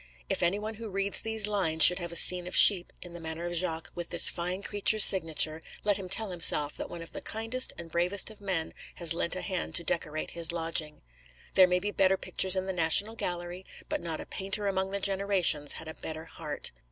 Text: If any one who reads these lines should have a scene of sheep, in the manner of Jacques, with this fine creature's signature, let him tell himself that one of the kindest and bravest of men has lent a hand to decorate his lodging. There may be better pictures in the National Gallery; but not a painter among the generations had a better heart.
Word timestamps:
If 0.31 0.41
any 0.41 0.57
one 0.57 0.73
who 0.81 0.89
reads 0.89 1.21
these 1.21 1.45
lines 1.45 1.83
should 1.83 1.99
have 1.99 2.11
a 2.11 2.15
scene 2.15 2.47
of 2.47 2.55
sheep, 2.55 2.91
in 3.03 3.13
the 3.13 3.19
manner 3.19 3.45
of 3.45 3.53
Jacques, 3.53 3.91
with 3.93 4.09
this 4.09 4.31
fine 4.31 4.63
creature's 4.63 5.03
signature, 5.03 5.61
let 5.83 5.97
him 5.97 6.09
tell 6.09 6.31
himself 6.31 6.75
that 6.77 6.89
one 6.89 7.03
of 7.03 7.11
the 7.11 7.21
kindest 7.21 7.71
and 7.77 7.91
bravest 7.91 8.31
of 8.31 8.41
men 8.41 8.73
has 8.95 9.13
lent 9.13 9.35
a 9.35 9.41
hand 9.41 9.75
to 9.75 9.83
decorate 9.83 10.31
his 10.31 10.51
lodging. 10.51 11.03
There 11.53 11.67
may 11.67 11.77
be 11.77 11.91
better 11.91 12.17
pictures 12.17 12.55
in 12.55 12.65
the 12.65 12.73
National 12.73 13.13
Gallery; 13.13 13.63
but 13.89 14.01
not 14.01 14.19
a 14.19 14.25
painter 14.25 14.65
among 14.65 14.89
the 14.89 14.99
generations 14.99 15.73
had 15.73 15.87
a 15.87 15.93
better 15.93 16.25
heart. 16.25 16.71